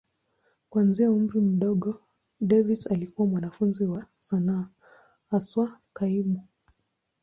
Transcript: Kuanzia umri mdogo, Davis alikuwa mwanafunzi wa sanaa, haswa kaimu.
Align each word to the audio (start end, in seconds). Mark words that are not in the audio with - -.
Kuanzia 0.69 1.11
umri 1.11 1.41
mdogo, 1.41 2.01
Davis 2.41 2.87
alikuwa 2.87 3.27
mwanafunzi 3.27 3.83
wa 3.83 4.05
sanaa, 4.17 4.67
haswa 5.31 5.79
kaimu. 5.93 6.47